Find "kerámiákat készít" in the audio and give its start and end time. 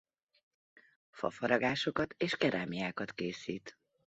2.37-3.77